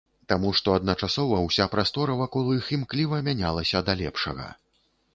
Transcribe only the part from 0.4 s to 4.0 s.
што адначасова ўся прастора вакол іх імкліва мянялася